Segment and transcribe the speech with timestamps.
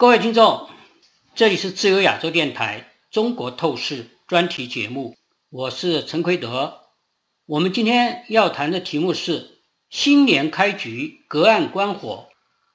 [0.00, 0.68] 各位听众，
[1.34, 5.16] 这里是自由亚洲电台中国透视专题节目，
[5.50, 6.82] 我是陈奎德。
[7.46, 9.58] 我们今天要谈的题目是
[9.90, 12.28] 新年开局，隔岸观火。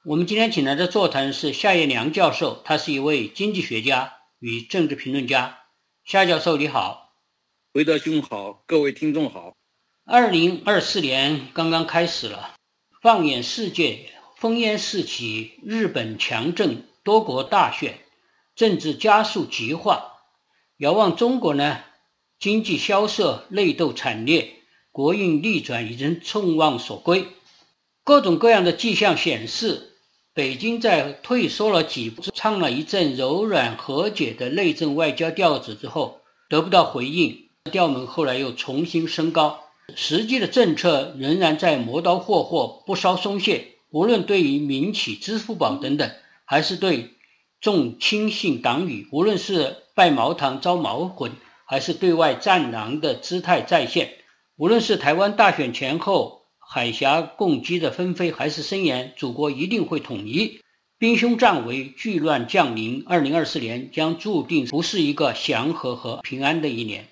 [0.04, 5.60] 我们今天请来的座谈是夏叶良教授，他是一位经济学家与政治评论家。
[6.04, 7.14] 夏教授你好，
[7.72, 9.56] 奎德兄好，各位听众好。
[10.04, 12.56] 二零二四年刚刚开始了，
[13.00, 16.86] 放眼世界，烽烟四起，日本强震。
[17.04, 17.98] 多国大选，
[18.56, 20.22] 政治加速极化。
[20.78, 21.80] 遥望中国呢，
[22.38, 24.54] 经济萧瑟，内斗惨烈，
[24.90, 27.26] 国运逆转已经众望所归。
[28.02, 29.96] 各种各样的迹象显示，
[30.32, 39.60] 北京在退缩了几步，唱了一阵柔软和解的内政外交调子之后，得不到回应，调门后来又重新升高。
[39.94, 43.72] 实际的政策仍然在磨刀霍霍，不稍松懈。
[43.90, 46.10] 无论对于民企、支付宝等等。
[46.44, 47.10] 还是对
[47.60, 51.32] 重亲信党羽，无论是拜茅堂招毛魂，
[51.66, 54.06] 还是对外战狼的姿态再现；
[54.56, 60.60] 无论是台湾大选前后海峡共击的纷飞，还是声言祖国一定会统一，
[60.98, 63.02] 兵凶战危，巨乱降临。
[63.06, 67.06] 二零二四年将注定不是一个祥和和平安的一年。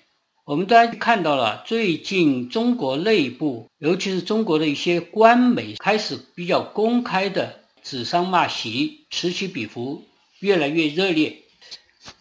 [0.45, 7.62] 我们大家看到了，最近中国内部，尤其是中国的一些官媒开始比较公开的。
[7.83, 10.03] 指桑骂槐，此起彼伏，
[10.39, 11.37] 越来越热烈。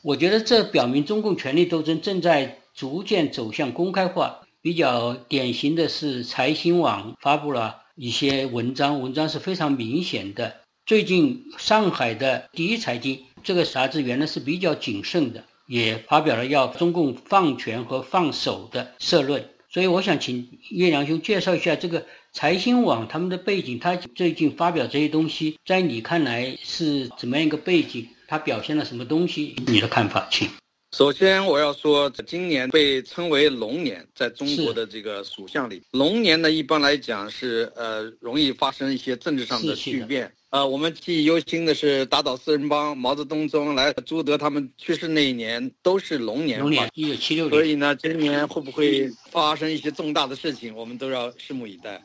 [0.02, 4.38] 我觉得这表明中共权力斗争正在逐渐走向公开化。
[4.60, 10.60] 比较典型的是财新网发布了一些文章，文章是非常明显的。
[10.86, 19.44] 最近上海的第一财经这个杂志原来是比较谨慎的，也发表了要中共放权和放手的社论。
[19.72, 22.04] 所以我想请岳良兄介绍一下这个。
[22.34, 28.08] 财新网他们的背景，他最近发表这些东西，在你看来是怎么样一个背景？
[28.26, 29.54] 他表现了什么东西？
[29.66, 30.48] 你的看法，请。
[30.96, 40.32] 首先，我要说，今年被称为龙年，在中国的这个属相里，龙年呢，一般来讲是呃容易发生一些政治上的巨变。
[40.52, 46.60] 呃，我们记忆犹新的是打倒四人帮，毛泽东、周恩来、朱德他们去世那一年都是龙年。
[46.60, 47.50] 龙年，一九七六年。
[47.50, 51.98] 所以呢，今年会不会发生一些重大的事情，我们都要拭目以待。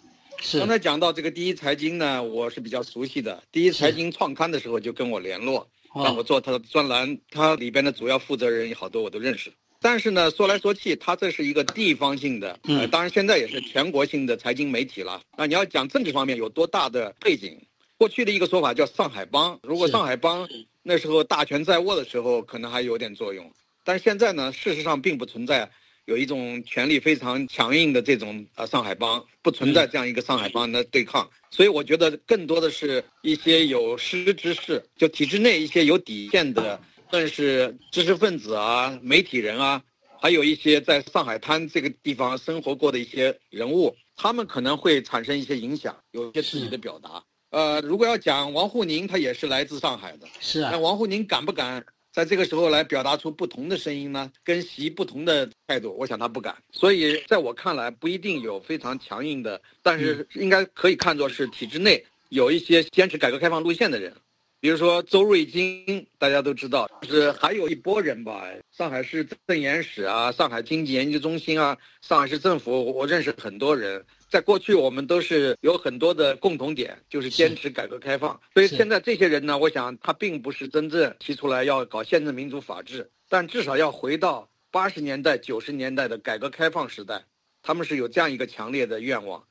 [0.53, 3.43] 刚才讲到这个第一财经呢，我是比较熟悉的。
[3.51, 9.51] 第一财经创刊的时候就跟我联络，让我做他的专栏，他里边的主要负责人有好多我都认识。
[9.81, 15.21] 但是呢，说来说去，他这是一个地方性的，呃，当然现在也是全国性的财经媒体了。
[15.37, 17.59] 那你要讲政治方面有多大的背景？
[17.97, 20.47] 过去的一个说法叫上海帮，如果上海帮
[20.83, 23.51] 那时候大权在握的时候，可能还有点作用。
[23.83, 25.69] 但是现在呢，事实上并不存在。
[26.05, 36.79] 有一种权力非常强硬的这种呃上海帮，不存在这样一个上海帮的对抗，所以我觉得更多的是一些有识之士，就体制内一些有底线的，
[37.11, 39.83] 算是知识分子啊、媒体人啊，
[40.21, 47.21] 还有一些在上海滩这个地方生活过的一些人物，他们可能会产生一些影响，有一些自己的表达。
[47.49, 51.85] 呃，如果要讲王沪宁，他也是来自上海的，是啊，那王沪宁敢不敢？
[52.11, 56.55] 在这个时候来表达出不同的声音呢，跟习不同的态度，我想他不敢。
[56.71, 64.11] 所以在我看来，不一定有非常强硬的，但是应该可以看作是体制内有一些坚持改革开放路线的人，
[64.59, 68.43] 比如说周瑞金，大家都知道，就是还有一波人吧，
[68.75, 74.03] 上海市政研室啊，上海经济研究中心啊，上海市政府，我认识很多人。
[74.29, 78.37] 在过去，我们都是有很多的共同点，就是坚持改革开放。
[78.53, 87.23] 所以现在这些人呢，我想他并不是真正提出来要搞宪政民主法治，但至少要回到八十年代、九十年代的改革开放时代，
[87.63, 89.41] 他们是有这样一个强烈的愿望。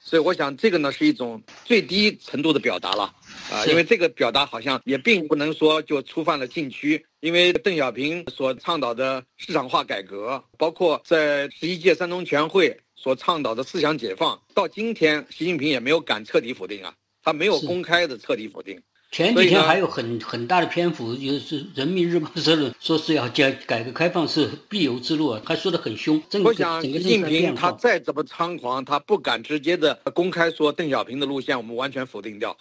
[0.00, 3.04] 所以我想这个呢是一种最低程度的表达了，
[3.50, 12.76] 啊，因为这个表达好像也并不能说就触犯了禁区，因为邓小平所倡导的市场化改革，包括在十一届三中全会。
[13.04, 18.80] 所倡导的思想解放，到今天，习近平也没有敢彻底否定啊，他没有公开的彻底否定。
[19.12, 26.20] 前几天还有很很大的篇幅，就是《人民日报》社论，说是要改改革开放是必由之路啊，他说的很凶。
[26.42, 32.56] 我想，习近平他再怎么猖狂，他不敢直接的公开说邓小平的路线我们完全否定掉，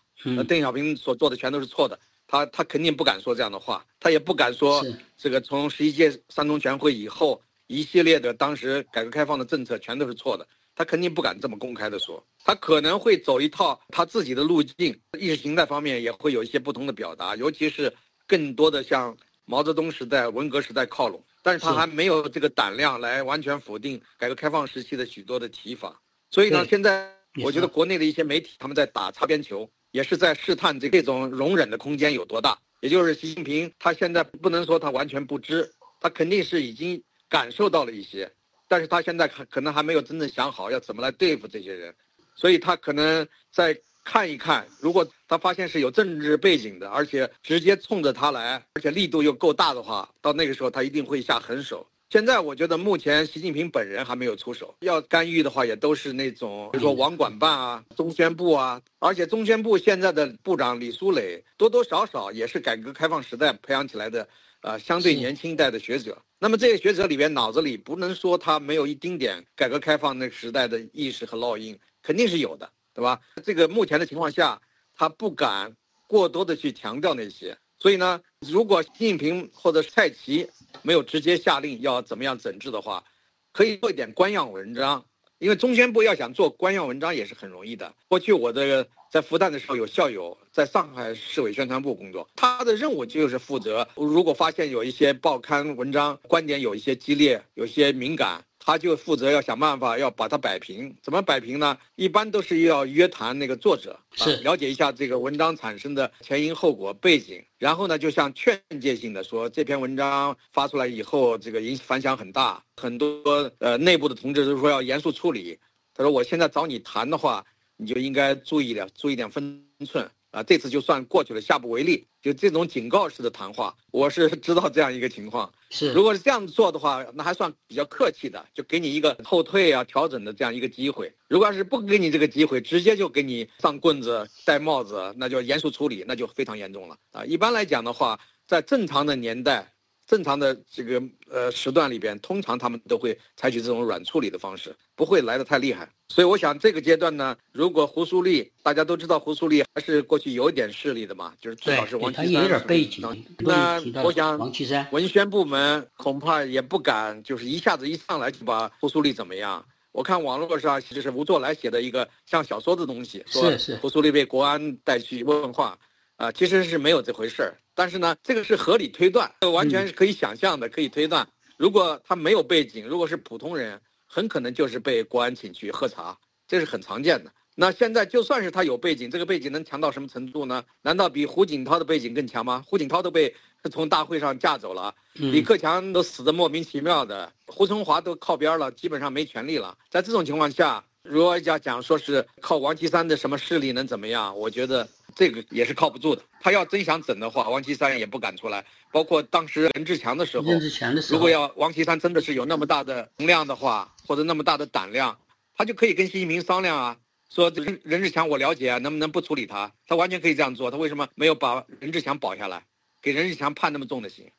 [0.49, 1.97] 邓小平所做的全都是错的，
[2.27, 4.85] 他他肯定不敢说这样的话，他也不敢说
[5.17, 7.41] 这个从十一届三中全会以后。
[7.73, 17.91] 一系列的当时改革开放的政策全都是错的，他肯定不敢这么公开的说，他可能会走一套他自己的路径，意识形态方面也会有一些不同的表达，尤其是
[18.27, 25.99] 更多的向毛泽东时代、文革时代靠拢，但是他还没有这个胆量来完全否定改革开放时期的许多的提法，
[26.29, 27.11] 所以呢，现在
[27.43, 32.57] 我觉得国内的一些媒体他们在打擦边球，也是在试探这这种容忍的空间有多大。
[32.81, 35.71] 也就是习近平他现在不能说他完全不知，
[36.01, 37.01] 他肯定是已经
[37.33, 38.31] 感受到了一些，
[38.67, 41.91] 但是他现在可可能还没有真正想好要怎么来对付这些人，
[42.35, 43.75] 所以他可能再
[44.05, 51.83] 看一看，如果他发现是有政治背景的，而且直接冲着他来，而且力度又够大的话，到那个时候他一定会下狠手。
[52.11, 64.29] 现在我觉得目前习近平本人还没有出手，要干预的话也都是那种，比如说网管办啊、中宣部啊，而且中宣部现在的部长李书磊多多少少也是改革开放时代培养起来的，
[64.63, 66.17] 呃，相对年轻一代的学者。
[66.39, 73.19] 那么这些学者里边脑子里不能说他没有一丁点改革开放那个时代的意识和烙印，肯定是有的，对吧？
[73.43, 74.61] 这个目前的情况下，
[74.95, 75.75] 他不敢
[76.07, 77.57] 过多的去强调那些。
[77.77, 80.49] 所以呢，如果习近平或者蔡奇
[80.81, 83.03] 没有直接下令要怎么样整治的话，
[83.51, 85.03] 可以做一点官样文章。
[85.39, 87.93] 因为中宣部要想做官样文章也是很容易的。
[88.07, 98.43] 过去我这个在复旦的时候有校友在上海市委宣传部工作，他的任务就是负责，如果发现有一些报刊文章观点有一些激烈，有些敏感。
[98.57, 101.77] 他就负责要想办法要把它摆平，怎么摆平呢？
[101.95, 115.59] 一般都是要约谈那个作者，是了解一下这个文章产生的前因后果背景，然后呢，就像劝诫性的说，这篇文章发出来以后，这个影反响很大，很多呃内部的同志都说要严肃处理。
[115.95, 117.45] 他说我现在找你谈的话，
[117.77, 120.09] 你就应该注意点，注意点分寸。
[120.31, 122.07] 啊，这次就算过去了，下不为例。
[122.19, 125.53] 就这种警告式的谈话，我是知道这样一个情况。
[125.69, 131.13] 是，如果是这样做的话，那还算比较客气的，就给你一个后退啊、调整的这样一个机会。
[131.29, 137.23] 如果要是不给你这个机会，直接就给你上棍子、戴帽子，那就严肃处理，那就非常严重了啊。
[137.23, 139.69] 一般来讲的话，在正常的年代。
[140.05, 145.89] 正常的这个呃时段里边，通常他们都会采取这种软处理的方式，不会来的太厉害。
[146.13, 152.43] 所以我想这个阶段呢，如果胡苏立，大家都知道胡苏立还是过去有一点势力的嘛，就是至少是王岐山。
[152.43, 153.25] 有点背景。
[153.39, 159.65] 那我想王岐山文宣部门恐怕也不敢，就是一下子一上来就把胡苏立怎么样。
[159.91, 163.51] 我看网络上就是吴作来写的一个像小说的东西，说
[163.81, 165.75] 胡苏立被国安带去问话。
[166.17, 171.27] 啊，其实是没有这回事儿，但是呢，这个是合理推断，完全是可以想象的，可以推断。
[171.57, 173.81] 如果他没有背景，如果是普通人，
[174.13, 176.15] 很可能就是被国安请去喝茶，
[176.47, 177.31] 这是很常见的。
[177.55, 180.63] 那现在就算是他有背景，这个背景能强到什么程度呢？
[180.83, 182.63] 难道比胡锦涛的背景更强吗？
[182.67, 183.33] 胡锦涛都被
[183.71, 189.75] 从大会上架走了，李克强都死的莫名其妙的，胡春华都靠边了，基本上没权利了。
[189.89, 194.37] 在这种情况下，如果要讲说是靠王岐山的什么势力能怎么样？
[194.37, 194.87] 我觉得。
[195.15, 196.21] 这个也是靠不住的。
[196.41, 198.65] 他要真想整的话，王岐山也不敢出来。
[198.91, 205.17] 包括当时任志强的时候，任志强的时候，如果要王岐山真的是有那么大的能量的话，或者那么大的胆量，
[205.55, 206.97] 他就可以跟习近平商量啊，
[207.29, 209.71] 说任任志强我了解啊，能不能不处理他？
[209.87, 210.69] 他完全可以这样做。
[210.69, 212.63] 他为什么没有把任志强保下来，
[213.01, 214.29] 给任志强判那么重的刑？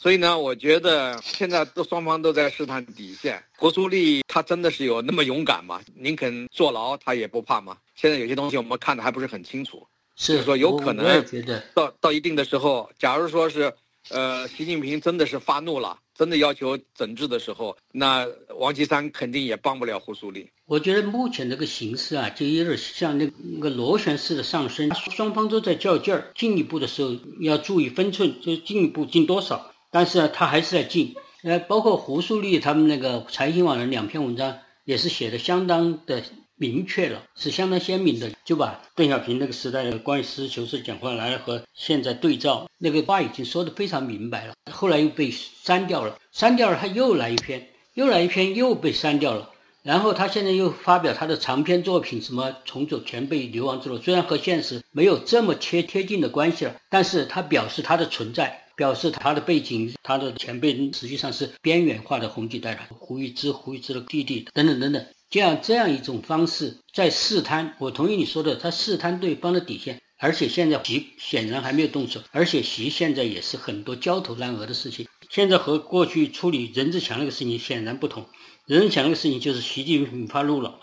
[0.00, 3.42] 所以呢，我觉得现在都双方都在试探底线。
[3.56, 5.80] 国书立他真的是有那么勇敢吗？
[5.96, 7.76] 宁肯坐牢他也不怕吗？
[7.96, 9.84] 现在有些东西我们看的还不是很清楚。
[10.18, 11.24] 是说有可能
[11.72, 13.72] 到到一定的时候，假如说是，
[14.10, 18.26] 呃，习近平真的是发怒了，真的要求整治的时候，那
[18.58, 20.50] 王岐山肯定也帮不了胡苏立。
[20.66, 26.32] 我觉得目前这个形势啊，就有点像那那个螺旋式的上升，双方都在较劲儿。
[26.34, 29.72] 进一步的时候要注意分寸，就进一步进多少。
[29.90, 31.14] 但是呢，他还是在进。
[31.44, 36.20] 呃，包括胡苏立他们那个财经网的两篇文章，也是写的相当的。
[36.58, 44.54] 明确了，是相当鲜明的，就把邓小平那个时代的关于实事求是讲话来和现在对照，那个话已经说得非常明白了。
[44.70, 49.48] 后来又被删掉了，删掉了，他又来一篇，又来一篇，又被删掉了。
[49.84, 65.06] 然后他现在又发表他的长篇作品，什么重走前辈流亡之路，虽然和现实没有这么贴贴近的关系了，但是他表示他的存在，表示他的背景，他的前辈实际上是边缘化的红几代人，胡玉芝、胡玉芝的弟弟等等等等。
[65.30, 78.26] 这样这样一种方式在试探，我同意你说的，他试探对方的底线，而且现在习显然还没有动手，而且习现在也是很多焦头烂额的事情，现在和过去处理任志强那个事情显然不同，
[78.66, 80.80] 任志强那个事情就是习近平发怒了，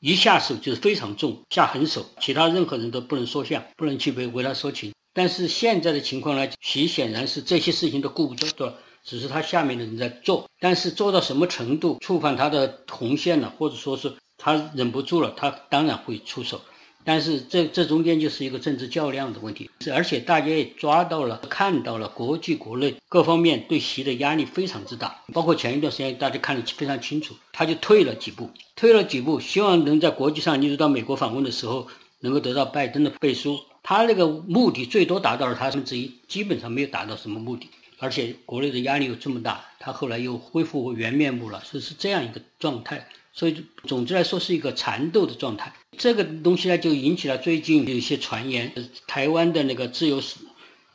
[0.00, 8.74] 一下手就是非常重，下狠手，其他任何人都不能说相，不能去为为他说情，但是现在的情况呢，习显然是这些事情都顾不着。
[9.04, 16.60] 只是他下面的人在做，但是做到什么程度触犯他的红线了，或者说是他忍不住了，他当然会出手。
[17.06, 31.86] 但是这这中间就是一个政治较量的问题，而且大家也抓到了、看到了国际国内各方面对习的压力非常之大，包括前一段时间大家看得非常清楚，他就退了几步，退了几步，希望能在国际上，例如到美国访问的时候
[32.20, 33.60] 能够得到拜登的背书。
[33.82, 37.68] 他那个目的最多达到了他三分之一，基本上没有达到什么目的。
[38.04, 43.08] 而且国内的压力又这么大，他后来又恢复原面目了，所以是这样一个状态。
[43.32, 45.72] 所以总之来说是一个缠斗的状态。
[45.96, 48.70] 这个东西呢，就引起了最近有一些传言，
[49.06, 50.36] 台湾的那个自由时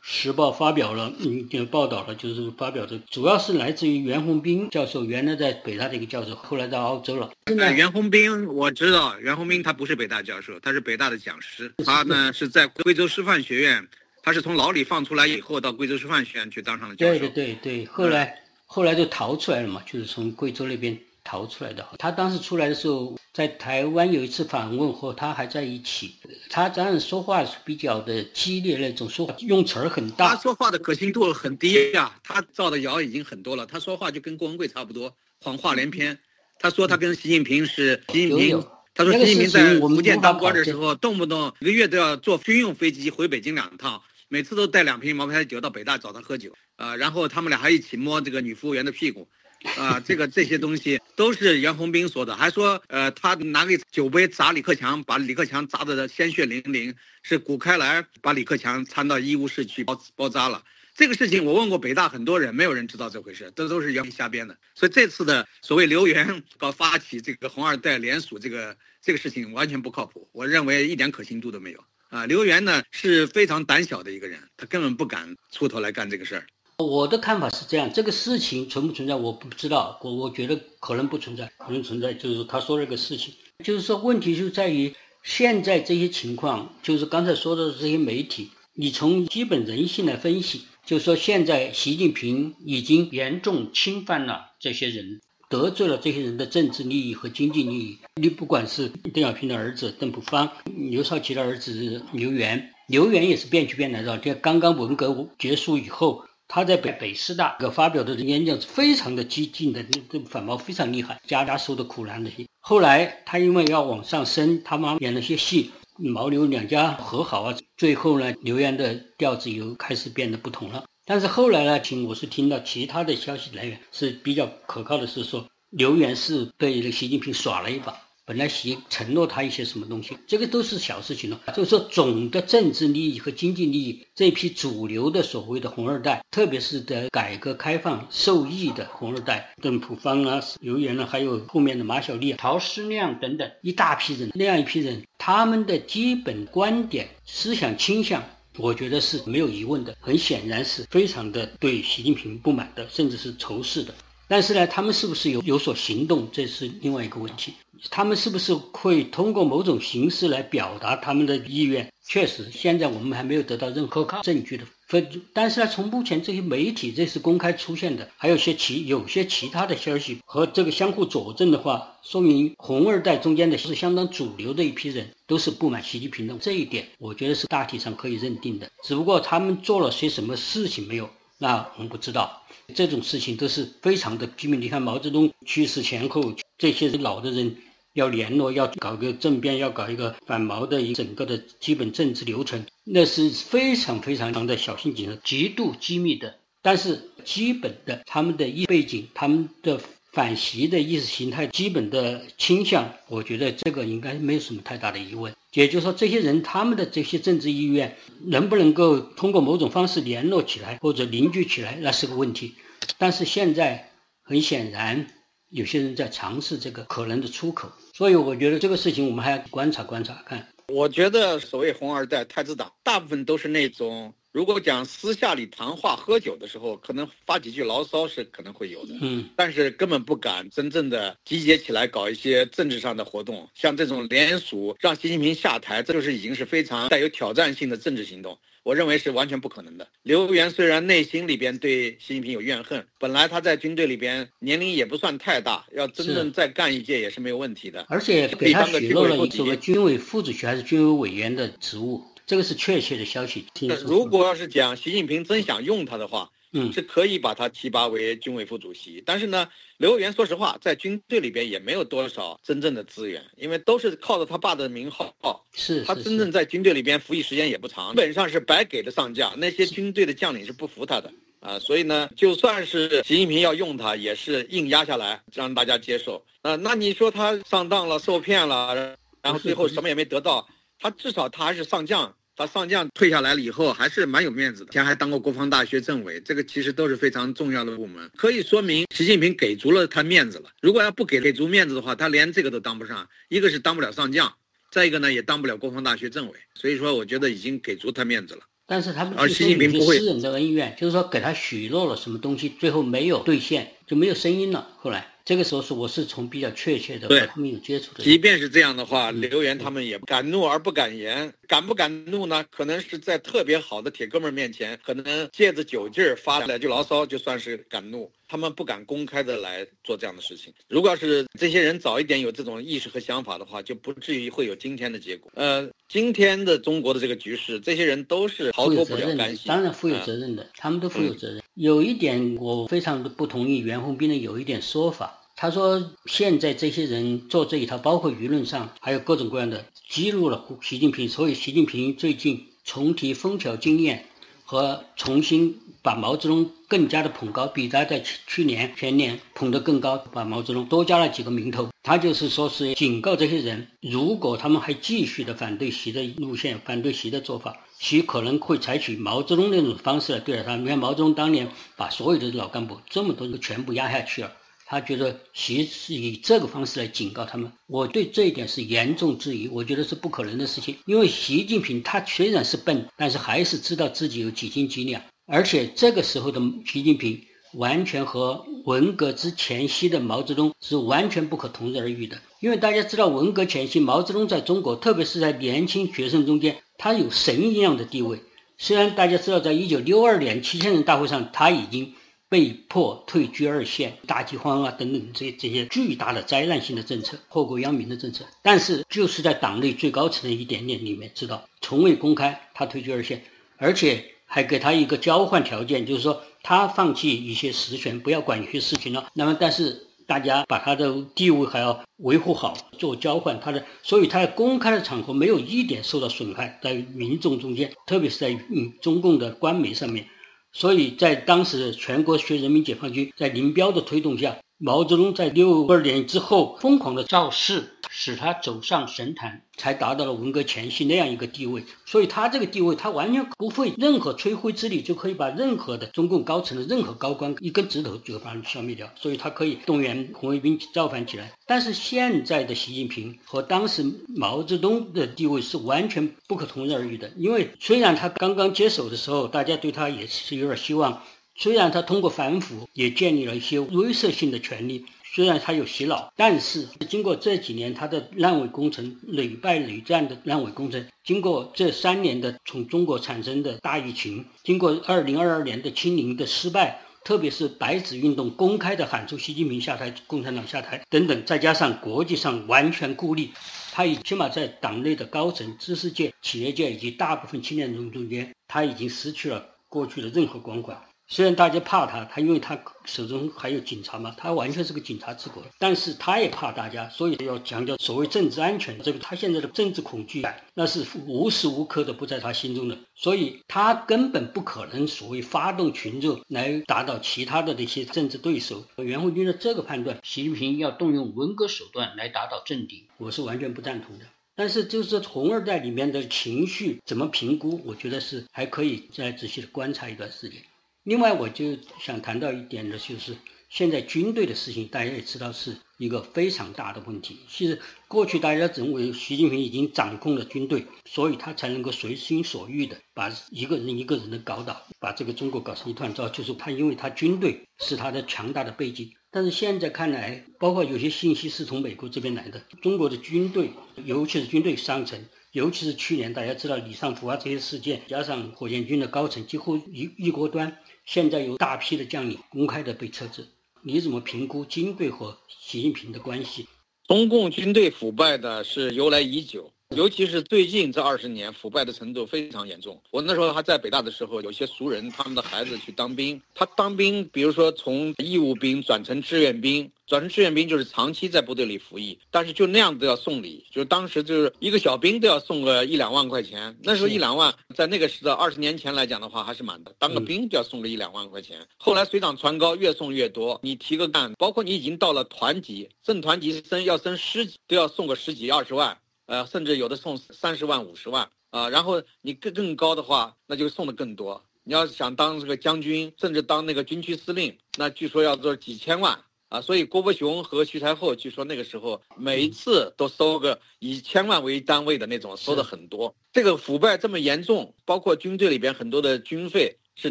[0.00, 7.28] 时报发表了嗯，就报道了，就是发表的主要是来自于袁宏斌教授，原来在北大的一个教授，后来到澳洲了。
[7.48, 13.84] 现在袁宏斌我知道，袁宏斌他不是北大教授，他是北大的讲师，他呢是在贵州师范学院。
[14.22, 17.18] 他是从牢里放出来以后，到贵州师范学院去当上了教授。
[17.18, 21.86] 对对对对，后来后来就逃出来了嘛，就是从贵州那边逃出来的。
[21.98, 26.14] 他当时出来的时候，在台湾有一次访问，和他还在一起。
[26.48, 30.34] 他当然说话是比较的激烈那种说话，用词儿很大。
[30.34, 33.64] 他说话的可信度很低呀，他造的谣已经很多了。
[33.66, 36.18] 他说话就跟郭文贵差不多，谎话连篇。
[36.58, 38.62] 他说他跟习近平是习近平，
[38.94, 44.00] 他说习近平在福建当官的时候，动不动一个月都要坐军用飞机回北京两趟。
[44.32, 49.28] 每次都带两瓶茅台酒到北大找他喝酒，啊，然后他们俩还一起摸这个女服务员的屁股，
[49.76, 56.94] 啊， 这个这些东西都是袁宏斌说的，还说，呃，他拿个酒杯砸李克强，把李克强砸得鲜血淋淋，
[57.24, 60.64] 是谷开来把李克强搀到医务室去包包扎了。
[60.94, 64.56] 这个事情我问过北大很多人，没有人知道这回事，这都是袁瞎编的。
[64.76, 71.84] 所以这次的所谓刘源搞发起这个红二代联署这个这个事情完全不靠谱，我认为一点可信度都没有。
[72.10, 76.44] 啊，刘源呢是非常胆小的一个人，他根本不敢出头来干这个事儿。
[76.78, 82.12] 我的看法是这样，这个事情存不存在我不知道，我我觉得可能不存在，可能存在。
[82.12, 83.32] 就是他说这个事情，
[83.64, 95.20] 就是说问题就在于现在这些情况，就是刚才说的这些媒体，你从基本人性来分析，就是说现在习近平已经严重侵犯了这些人。
[95.50, 97.98] 得罪了这些人的政治利益和经济利益。
[98.22, 104.16] 你不管是邓小平的儿子邓朴方，刘少奇的儿子刘源，刘源也是变去变来的。
[104.18, 112.46] 这刚刚文革结束以后，他在北北师大发表的演讲是非常的激进的，这反毛非常厉害，家家受的苦难那些。
[112.60, 120.84] 后来他因为要往上升，他妈演了些戏，毛刘两家和好啊，最后呢，刘源的调子又开始变得不同了。
[121.12, 127.92] 但是后来呢，听我是听到其他的消息来源是比较可靠的，是说刘源是被习近平耍了一把。
[128.24, 131.40] 本来习承诺他一些什么东西，这个都是小事情了。
[131.52, 148.22] 就是说，总的政治利益和经济利益，这批主流的所谓的红二代，特别是在改革开放受益的红二代，邓朴方啊、刘源啊，还有后面的马晓丽、陶思亮等等一大批人，那样一批人，他们的基本观点、思想倾向。
[148.60, 153.94] 我觉得是没有疑问的，很显然是非常的对习近平不满的，甚至是仇视的。
[154.28, 157.54] 但是呢，他们是不是有有所行动，这是另外一个问题。
[157.88, 161.90] 他们是不是会通过某种形式来表达他们的意愿？
[162.06, 165.22] 确实，现在我们还没有得到任何证据的分。
[165.32, 176.36] 但是呢，从目前这些媒体这是公开出现的，还有些其有些其他的消息和这个相互佐证的话，说明红二代中间的是相当主流的一批人都是不满习近平的。
[176.38, 178.68] 这一点，我觉得是大体上可以认定的。
[178.82, 182.42] 只不过他们做了些什么事情没有，那我们不知道。
[182.74, 184.56] 这种事情都是非常的机密。
[184.56, 187.56] 你看毛泽东去世前后，这些老的人。
[188.00, 196.34] 要联络，要搞个政变，要搞一个反毛的一整个的基本政治流程，那是非常非常的小心谨慎、极度机密的。
[196.62, 199.78] 但是基本的他们的意背景、他们的
[200.12, 205.32] 反习的意识形态、基本的倾向，我觉得这个应该没有什么太大的疑问。
[205.52, 207.94] 也就是说，这些人他们的这些政治意愿
[208.26, 212.54] 能不能够通过某种方式联络起来或者凝聚起来，那是个问题。
[212.96, 213.90] 但是现在
[214.22, 215.06] 很显然。
[215.52, 217.68] 有些人在尝试这个可能的出口，
[218.00, 220.42] 所以我觉得这个事情我们还要观察观察看。
[220.68, 238.38] 我觉得所谓红二代、太子党，大部分都是那种，如果讲私下里谈话、喝酒的时候，可能发几句牢骚是可能会有的，嗯，但是根本不敢真正的集结起来搞一些政治上的活动，像这种联署让习近平下台，这就是已经是非常带有挑战性的政治行动。
[238.62, 239.88] 我认为是完全不可能的。
[240.02, 247.84] 刘源虽然内心里边对习近平有怨恨，本来他在军队里边年龄也不算太大，要真正再干一届也是没有问题的。
[247.88, 253.44] 而且给他许诺了一个军委副主席还是军委委员的职务，这个是确切的消息。
[253.84, 256.30] 如果要是讲习近平真想用他的话。
[256.52, 265.14] 嗯，是可以把他提拔为军委副主席，但是呢，刘源说实话，在军队里边也没有多少真正的资源，因为都是靠着他爸的名号。
[265.52, 269.32] 是，他真正在军队里边服役时间也不长，基本上是白给的上将。
[269.38, 276.20] 那些军队的将领是不服他的啊，所以呢，就算是习近平要用他，也是硬压下来让大家接受。
[276.42, 280.48] 啊，那你说他上当了、受骗了，然后最后什么也没得到，
[280.80, 282.12] 他至少他还是上将。
[282.40, 284.70] 他上将退下来了以后，还是蛮有面子的。
[284.70, 290.44] 以前还当过国防大学政委，这个其实都是非常重要的部门，可以说明习近平给足了他面子了。
[290.62, 293.06] 如果要不给给足面子的话，他连这个都当不上。
[293.28, 294.32] 一个是当不了上将，
[294.72, 296.32] 再一个呢也当不了国防大学政委。
[296.54, 298.40] 所以说，我觉得已经给足他面子了。
[298.64, 304.68] 但是他们而习近平不会私人的恩怨，就是说给他许诺了什么东西，最后没有兑现，就没有声音了。
[304.78, 305.04] 后来。
[305.22, 308.02] 这个时候是我是从比较确切的和他们有接触的。
[308.02, 311.32] 即便是这样的话，刘源他们也敢怒而不敢言。
[311.46, 312.44] 敢不敢怒呢？
[312.50, 318.10] 可能是在特别好的铁哥们面前，可能借着酒劲儿发两句牢骚，就算是敢怒。
[318.26, 320.52] 他们不敢公开的来做这样的事情。
[320.68, 325.30] 如果要是这些人早一点有这种意识和想法的话，就不至于会有今天的结果。
[325.34, 329.48] 呃，今天的中国的这个局势，这些人都是逃脱不了干系。
[329.48, 331.40] 当然负有责任的，他们都负有责任。
[331.54, 335.16] 有一点我非常的不同意袁宏斌呢有一点说法。
[335.36, 341.08] 他说：“现在这些人做这一套，包括舆论上还有各种各样的，激怒了习近平。
[341.08, 344.04] 所以习近平最近重提枫桥经验，
[344.50, 351.68] 和重新把毛泽东更加的捧高，比他在去年前年捧得更高，把毛泽东多加了几个名头。
[351.84, 360.56] 他就是说是警告这些人，如果他们还继续的反对习的路线，反对习的做法，习可能会采取毛泽东那种方式来对待他。
[360.56, 364.32] 你看毛泽东当年把所有的老干部这么多都全部压下去了。”
[364.70, 370.76] 他觉得习是以这个方式来警告他们，我对这一点是严重质疑，我觉得是不可能的事情。
[370.86, 377.20] 因为习近平他虽然是笨，但是还是知道自己有几斤几两，而且这个时候的习近平
[377.54, 382.16] 完全和文革之前夕的毛泽东是完全不可同日而语的。
[382.38, 388.20] 因为大家知道，文革前夕毛泽东在中国，特别是在年轻学生中间，他有神一样的地位。
[388.56, 391.92] 虽然大家知道，在一九六二年七千人大会上，他已经。
[392.30, 403.20] 被迫退居二线，大饥荒啊等等这这些巨大的灾难性的政策，祸国殃民的政策，但是就是在党内最高层的一点点里面知道，从未公开他退居二线，
[403.56, 409.08] 而且还给他一个交换条件，就是说他放弃一些实权，不要管一些事情了。
[409.14, 420.06] 那么，但是大家把他的地位还要维护好，做交换，他的，所以他在公开的场合没有一点受到损害，在民众中间，特别是在嗯中共的官媒上面。
[420.52, 429.40] 所以在当时全国学人民解放军在林彪的推动下，毛泽东在六二年之后疯狂的造势，使他走上神坛。
[429.56, 438.88] 才达到了文革前夕那样一个地位，所以他这个地位，他完全不费任何吹灰之力，就可以把任何的中共高层的任何高官一根指头就把他消灭掉。
[438.96, 441.30] 所以他可以动员红卫兵造反起来。
[441.46, 443.84] 但是现在的习近平和当时
[444.16, 447.12] 毛泽东的地位是完全不可同日而语的。
[447.18, 451.02] 因为虽然他刚刚接手的时候，大家对他也是有点希望，
[451.40, 454.84] 虽然他通过反腐也建立了一些威慑性的权利。
[455.12, 473.32] 虽然他有洗脑，但是经过这几年他的烂尾工程屡败屡战的烂尾工程，经过这三年的从中国产生的大疫情，经过二零二二年的清零的失败，特别是白纸运动公开的喊出习近平下台、共产党下台等等，再加上国际上完全孤立，
[473.72, 480.80] 他已起码在党内的高层、知识界、企业界以及大部分青年人中间，他已经失去了过去的任何光环。
[481.12, 485.42] 虽然大家怕他，他因为他手中还有警察嘛，他完全是个警察治国。
[485.58, 488.80] 但是他也怕大家，所以要强调所谓政治安全。
[488.80, 492.78] 这个他现在的政治恐惧感，那是无时无刻的不在他心中的。
[492.94, 498.62] 所以他根本不可能所谓发动群众来打倒其他的那些政治对手。
[498.76, 504.04] 袁慧军的这个判断，习近平要动用文革手段来打倒政敌，我是完全不赞同的。
[504.36, 510.40] 但是就是红二代里面的情绪怎么评估，我觉得是还可以再仔细的观察一段时间。
[510.84, 513.14] 另外，我就想谈到一点的，就是
[513.50, 517.18] 现在军队的事情，大家也知道是一个非常大的问题。
[517.28, 526.08] 其实过去大家认为习近平已经掌控了军队，所以他才能够随心所欲的把一个人一个人的搞倒，把这个中国搞成一团糟。
[526.08, 528.90] 就是他，因为他军队是他的强大的背景。
[529.10, 533.50] 但是现在看来，包括有些信息是从美国这边来的，中国的军队，
[533.84, 535.04] 尤其是军队上层。
[535.32, 543.26] 尤其是去年，大家知道李尚福啊这些事件，加上火箭军的高层几乎一一锅端，现在有大批的将领公开的被撤职。
[543.62, 546.46] 你怎么评估军队和习近平的关系？
[546.88, 549.52] 中共军队腐败的是由来已久。
[549.76, 552.82] 尤其是最近这二十年，腐败的程度非常严重。
[552.90, 566.56] 我那时候还在北大的时候，有些熟人，他们的孩子去当兵，他当兵，比如说从义务兵转成志愿兵，转成志愿兵就是长期在部队里服役，但是就那样都要送礼，就是当时就是一个小兵都要送个一两万块钱。
[566.64, 569.72] 那时候一两万，在那个时代二十年前来讲的话，还是蛮的。
[569.78, 571.46] 当个兵就要送个一两万块钱。
[571.58, 573.38] 后来水涨船高，越送越多。
[573.40, 578.76] 你提个干，包括你已经到了团级，正团级升要升师级，都要送个十几二十万。
[579.10, 581.48] 呃，甚至有的送三十万、五十万啊。
[581.50, 584.24] 然后你更更高的话，那就送的更多。
[584.44, 588.96] 你要想当这个将军，甚至当那个军区司令，那据说要做几千万
[589.28, 589.40] 啊。
[589.40, 595.92] 所以郭伯雄和徐才厚，据说那个时候每一次都收个以千万为单位的那种，收的很多。
[596.12, 599.90] 这个腐败这么严重，包括军队里边很多的军费是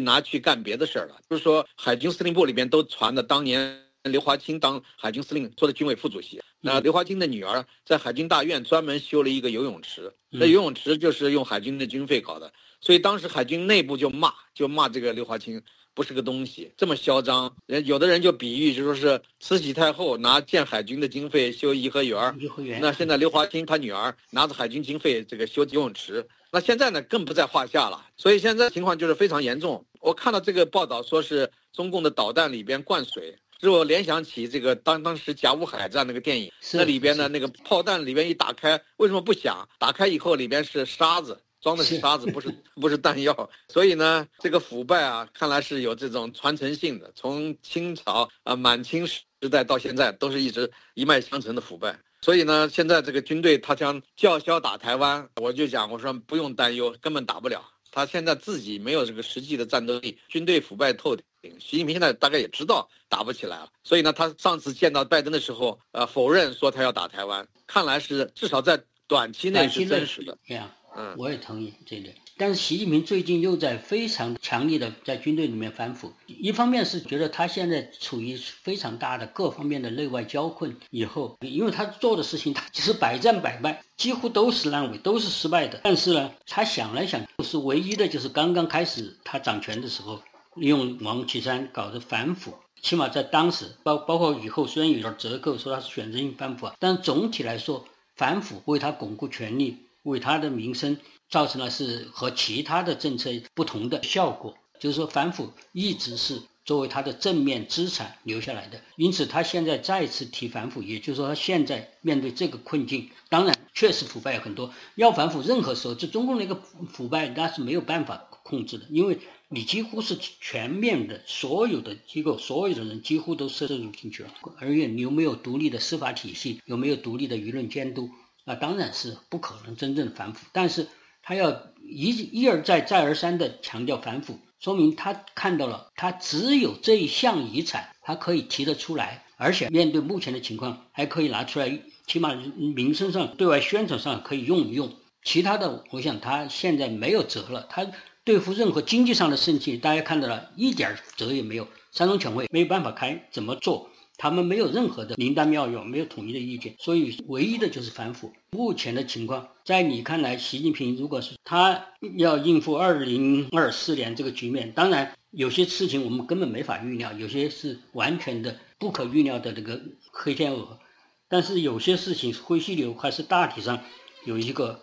[0.00, 1.20] 拿去干别的事儿了。
[1.28, 3.89] 就是说，海军司令部里边都传的当年。
[4.04, 15.60] 刘华清当海军司令做的军委副主席，那刘华清的女儿在海军大院专门修了一个游泳池，那游泳池就是用海军的军费搞的，所以当时海军内部就骂，就骂这个刘华清
[15.92, 17.54] 不是个东西，这么嚣张。
[17.66, 22.34] 人有的人就比喻，就说是慈禧太后拿建海军的经费修颐和园，
[22.80, 28.06] 那现在刘华清他女儿拿着海军经费这个修游泳池，那现在呢更不在话下了。
[28.16, 29.84] 所以现在情况就是非常严重。
[30.00, 33.36] 我看到这个报道说是中共的导弹里边灌水。
[33.60, 39.68] 使我联想起这个当当时甲午海战那个电影，那里边呢那个炮弹里边一打开，为什么不响？
[39.78, 42.48] 打开以后里边是沙子，装的是沙子，不是
[42.80, 43.50] 不是弹药。
[43.68, 51.98] 所以呢，这个腐败啊，看来是有这种传承性的，从清朝啊满清时代到现在，都是一直一脉相承的腐败。
[52.22, 57.62] 所以呢，现在这个军队他将叫嚣打台湾，我就讲我说不用担忧，根本打不了。
[57.92, 61.22] 他现在自己没有这个实际的战斗力，军队腐败透顶。
[61.58, 70.36] 习近平现在大概也知道打不起来了，所以呢，他上次见到拜登的时候，呃，否认说他要打台湾，看来是至少在短期内是真实的。
[70.46, 72.14] 这样，嗯，我也同意这一点。
[72.36, 85.80] 但是习近平最近又在非常强力的在军队里面反腐，一方面是觉得他现在处于非常大的各方面的内外交困，以后因为他做的事情他其实百战百败，几乎都是烂尾，都是失败的。
[85.84, 90.18] 但是呢，他想来想，是唯一的就是刚刚开始他掌权的时候，
[90.60, 100.96] 利用王岐山搞的反腐，起码在当时，包包括以后虽然有点折扣，说他是选择性反腐，但总体来说，反腐为他巩固权力，为他的名声。
[101.30, 118.16] 造成了是和其他的政策不同的效果，就是说反腐一直是作为他的正面资产留下来的，因此他现在再次提反腐，也就是说他现在面对这个困境，当然确实腐败有很多，要反腐任何时候，这中共那个腐败那是没有办法
[118.50, 128.10] 控制的，因为你几乎是全面的，所有的机构、所有的人几乎都涉入进去了，而且你有没有独立的司法体系，有没有独立的舆论监督，
[128.44, 130.88] 那当然是不可能真正反腐，但是。
[131.22, 131.50] 他要
[131.86, 144.90] 一一而再、再而三地强调反腐，说明他看到了，他只有这一项遗产，他可以提得出来，而且面对目前的情况，还可以拿出来，起码名声上、对外宣传上可以用一用。
[145.22, 147.66] 其他的，我想他现在没有辙了。
[147.68, 147.86] 他
[148.24, 151.66] 对付任何经济上的事情，大家看到了一点辙也没有。
[151.92, 153.90] 三中全会没有办法开，怎么做？
[154.16, 158.30] 他们没有任何的灵丹妙药，没有统一的意见，所以唯一的就是反腐。
[158.50, 161.86] 目前的情况，在你看来，习近平如果是他
[162.18, 169.80] 要应付二零二四年这个局面，当然有些事情我们根本没法预料，有些是完全的不可预料的这个
[170.12, 170.78] 黑天鹅，
[171.26, 173.80] 但是有些事情灰犀牛还是大体上
[174.26, 174.82] 有一个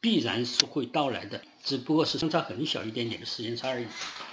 [0.00, 1.40] 必然是会到来的。
[1.64, 3.86] 只不过是相差很小一点点的时间差而已，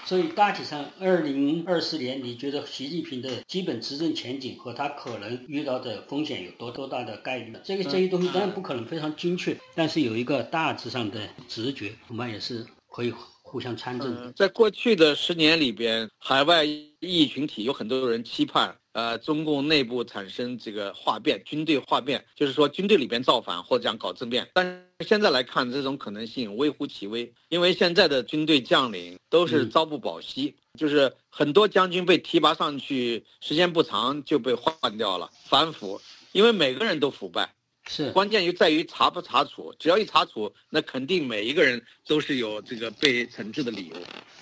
[0.03, 7.59] 所以大体上，二零二四年，你觉得习近平的基本执政前景和他可能遇到的风险有多多大的概率呢？
[7.63, 13.13] 这个这些东西当然不可能非常精确，但是有一个大致上的直觉，恐怕也是可以
[13.43, 14.33] 互相参证。
[14.35, 18.75] 在过去的十年里边，海外异议群体有很多人期盼。
[18.93, 24.47] 呃，中共内部产生这个哗变，军队哗变，就是说军队里边造反或者讲搞政变。
[24.53, 37.53] 但是现在来看，这种可能性微乎其微，因为现在的军队将领都是朝不保夕，就是很多将军被提拔上去，时间不长就被换掉了，反腐，因为每个人都腐败，
[37.87, 43.95] 是关键就在于查不查处，只要一查处，那肯定每一个人都是有这个被惩治的理由。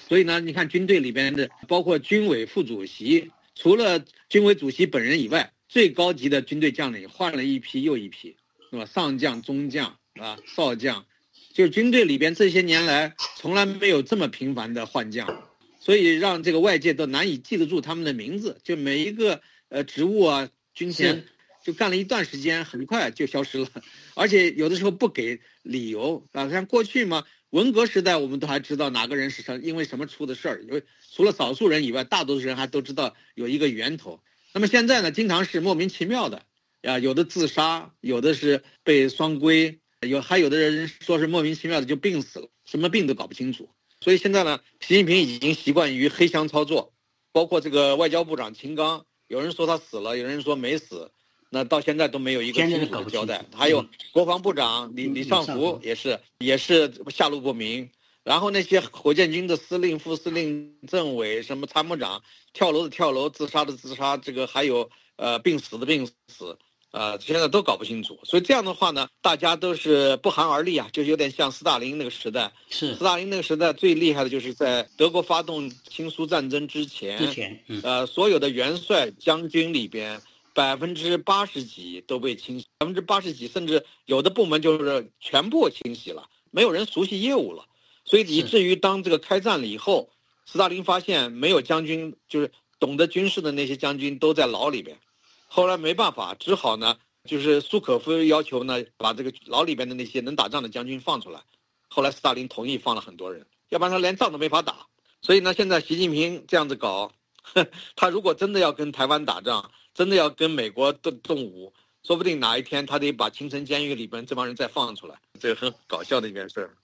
[0.08, 3.30] 所以呢，你看军队里边的，包括军委副主席。
[3.58, 8.38] 除了军委主席本人以外，最高级的军队将领换了一批又一批，
[8.70, 8.86] 是吧？
[8.86, 11.06] 上将、中将啊，少将，
[11.54, 18.60] 就是军队里边这些年来从来没有这么频繁的换将，所以让这个外界都难以记得住他们的名字。
[18.64, 21.26] 就每一个呃职务啊，军衔，
[21.64, 23.68] 就干了一段时间，很快就消失了，
[24.14, 26.48] 而且有的时候不给理由啊。
[26.50, 30.84] 像过去嘛，文革时代我们都还知道哪个人是什因为什么出的事儿，因为。
[31.10, 34.22] 除了少数人以外，大多数人还都知道有一个源头。
[34.54, 36.44] 那么现在呢，经常是莫名其妙的，
[36.84, 43.68] 啊，有的自杀，有的是被双规，有还有的人说是莫名其妙的就病死了，什么病都搞不清楚。
[44.00, 46.94] 所以现在呢，习近平已经习惯于黑箱操作，
[47.32, 51.10] 包括这个外交部长秦刚，有人说他死了，有人说没死，
[51.50, 53.44] 那到现在都没有一个清楚的交代。
[53.54, 57.90] 还有国防部长李李尚福也是也是下落不明。
[58.24, 66.58] 然后那些火箭军的司令、副司令、政委、什么参谋长，跳楼的跳楼，自杀的自杀，这个还有呃病死的病死，
[66.92, 68.20] 呃，现在都搞不清楚。
[68.24, 72.52] 所以这样的话呢，大家都是不寒而栗啊，就有点像斯大林那个时代。
[72.70, 80.22] 是斯大林那个时代最厉害的就是在德国发动亲苏战争之前，之前，呃，所有的元帅将军里边
[80.58, 87.68] 百分之八十几都被清洗，百分之八十几，甚至有的部门就是全部清洗了，没有人熟悉业务了。
[88.06, 90.10] 所以以至于当这个开战了以后，
[90.48, 94.98] 斯大林发现没有将军，就是懂得军事的那些将军都在牢里边，
[95.46, 101.40] 后来没办法，只好呢，就是苏可夫要求呢，把这个牢里边的那些能打仗的将军放出来，
[101.88, 104.88] 后来斯大林同意放了很多人，要不然他连仗都没法打。
[105.22, 107.12] 所以呢，现在习近平这样子搞，
[107.96, 116.78] 他如果真的要跟台湾打仗，真的要跟美国动动武，说不定哪一天他得把青城监狱里边这帮人再放出来，这个很搞笑的一件事儿。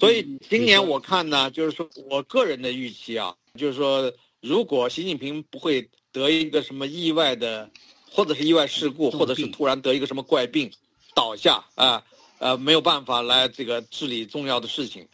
[0.00, 7.68] 所以今年我看呢，就是说我个人的预期啊，就是说，如果习近平不会得一个什么意外的，
[8.10, 10.72] 或者是意外事故，或者是突然得一个什么怪病，
[11.14, 12.02] 倒下啊，
[12.38, 15.06] 呃，没有办法来这个治理重要的事情，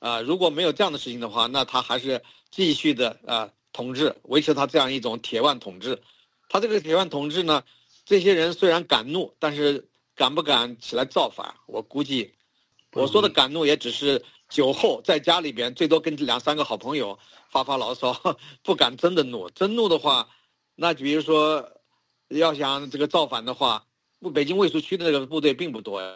[0.00, 2.20] 啊，如果没有这样的事情的话，那他还是
[2.50, 5.98] 继续的啊统治，维持他这样一种铁腕统治。
[6.54, 7.64] 他这个铁腕统治呢，
[8.04, 11.52] 这些人虽然敢怒，但是敢不敢起来造反？
[11.66, 12.32] 我估计，
[12.92, 14.24] 我说的敢怒也只是。
[14.50, 18.14] 酒后在家里边，最多跟两三个好朋友发发牢骚，
[18.62, 19.50] 不敢真的怒。
[19.50, 20.28] 真怒的话，
[20.76, 21.68] 那比如说，
[22.28, 23.84] 要想这个造反的话，
[24.20, 26.14] 不，北京卫戍区的那个部队并不多呀。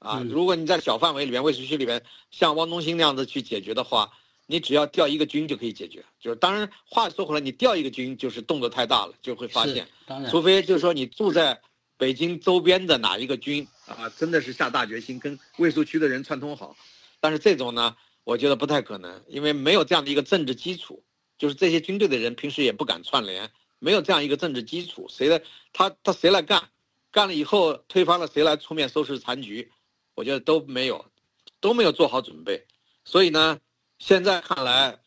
[0.00, 4.10] 啊，如果你在小范围里面卫戍区里面，像汪东兴那样子去解决的话，
[4.50, 6.04] 你只要调一个军就可以解决。
[6.18, 9.86] 就是当然，话说回来，你调一个军就是动作太大了，就会发现。
[10.04, 10.30] 当然。
[10.30, 11.60] 除非就是说你住在
[11.96, 16.76] 北京周边的哪一个军啊，真的是下大决心跟卫戍区的人串通好。
[17.20, 21.02] 但是这种呢，我觉得不太可能，因为没有这样的一个政治基础，
[21.38, 25.40] 就是这些军队的人平时也不敢串联，没有这样一个政治基础，谁来
[25.72, 26.68] 他他谁来干，
[27.12, 29.70] 干了以后推翻了谁来出面收拾残局，
[30.14, 31.04] 我觉得都没有，
[31.60, 32.66] 都没有做好准备，
[33.04, 33.58] 所以呢，
[34.00, 34.98] 现在看来，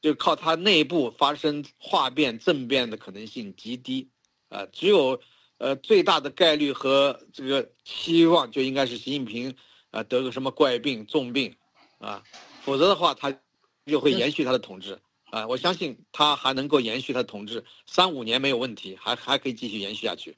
[0.00, 4.08] 就靠他内部发生化变政变的可能性极低，
[4.48, 5.20] 啊，只有，
[5.58, 9.54] 呃，最大的概率和这个希望就应该是习近平。
[9.92, 11.56] 啊，得个什么怪病、重病，
[11.98, 12.22] 啊，
[12.60, 13.34] 否则的话，他
[13.86, 14.98] 就会延续他的统治。
[15.30, 20.36] 啊，我相信他还能够延续他的统治，三五年没有问题，还还可以继续延续下去。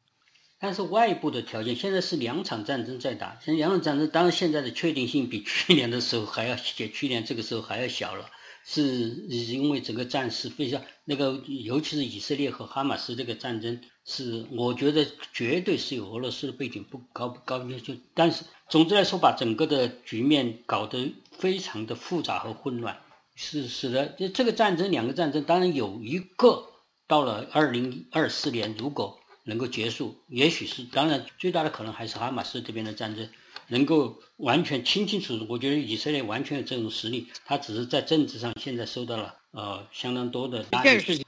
[0.61, 8.29] 但是外部的条件，现在是两场战争在打，现在两场战争，当然现在的确定性比去年的时候还要，去年这个时候还要小了。
[8.71, 23.01] 是因为整个战事非常那个，尤其是以色列和哈马斯这个战争，是我觉得绝对是有俄罗斯的背景，不高不高就，但是总之来说，把整个的局面搞得非常的复杂和混乱，
[23.37, 26.62] 是使得就这个战争两个战争，当然有一个
[27.07, 29.17] 到了二零二四年，如果
[29.48, 33.28] 能够结束，也许是当然最大的可能还是哈马斯这边的战争。
[33.70, 40.64] 能够完全清清楚楚，我觉得以色列完全有这种实力，他只是在政治上现在受到了呃相当多的。
[40.72, 41.24] 一件事情，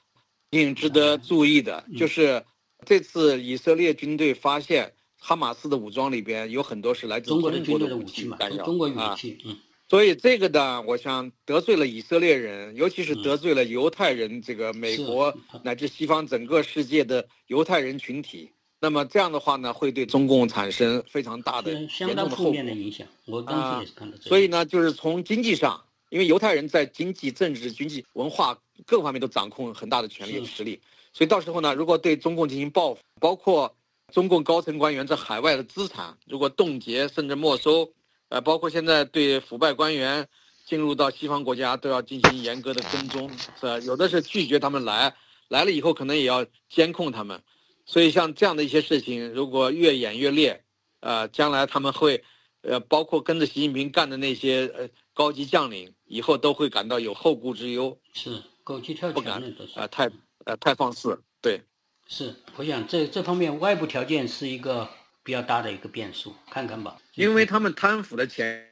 [0.50, 2.42] 挺值得注意的，就是
[2.86, 9.58] 这次以色列军队发现哈马斯的武装里边有很多是来自中国的军队的武器嘛，中国武器，嗯，
[9.90, 18.52] 所以这个呢，我想得罪了以色列人，尤其是得罪了犹太人，这个美国乃至西方整个世界的犹太人群体。
[18.78, 23.04] 那么这样的话呢，会对中共产生非常大的、相当负面的影响。
[23.26, 24.28] 我当时也是看到这。
[24.28, 30.80] 所以呢，就是从经济上，因为犹太人在经济、政治、经济、文化各方面都掌控很大的权力实力，
[31.12, 33.74] 所以到时候呢，如果对中共进行报复，包括
[34.12, 37.92] 中共高层官员在海外的资产，如果冻结甚至没收，
[38.30, 40.26] 呃，包括现在对腐败官员
[40.64, 43.28] 进入到西方国家都要进行严格的跟踪，
[43.60, 43.78] 是吧？
[43.80, 45.14] 有的是拒绝他们来，
[45.48, 47.42] 来了以后可能也要监控他们。
[47.84, 50.62] 所以，像这样的一些事情，如果越演越烈，
[51.00, 52.22] 呃，将来他们会，
[52.62, 57.98] 呃，包括跟着习近平干的那些呃高级将领，以后都会感到有后顾之忧。
[58.12, 59.80] 是，狗急跳墙的都是。
[59.80, 60.08] 啊，太，
[60.44, 61.20] 呃，太放肆。
[61.42, 61.60] 对。
[62.06, 64.88] 是，我想这这方面外部条件是一个
[65.30, 66.98] 比较大的一个变数，看看吧。
[67.14, 68.68] 因为他们贪腐的钱，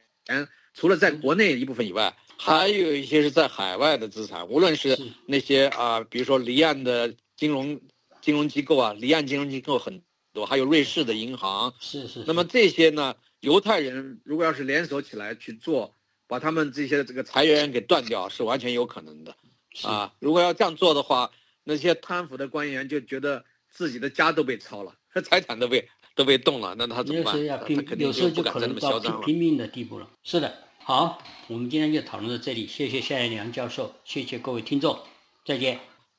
[0.73, 7.79] 除了在国内一部分以外，还有一些是在海外的资产，无论是那些啊，比如说离岸的金融。
[8.21, 10.01] 金融机构啊，离岸金融机构很
[10.33, 11.73] 多，还有瑞士的银行。
[11.79, 12.21] 是是。
[12.27, 15.95] 那么这些呢，犹太人如果要是联手起来去做，
[16.27, 19.33] 把他们这些这个财源给断掉，是完全有可能的。
[19.83, 21.31] 啊，如果要这样做的话，
[21.63, 24.93] 那些贪腐的官员就觉得自己的家都被抄了，
[25.23, 25.87] 财产都被
[26.19, 27.33] 都被动了，那他怎么办？
[27.33, 29.25] 有时候要拼有时候就可能到么嚣张了。
[29.25, 30.09] 拼拼命的地步了。
[30.21, 30.53] 是的，
[30.83, 34.99] 好，我们今天就讨论到这里，谢谢夏彦良教授，谢谢各位听众，
[35.45, 35.88] 再见。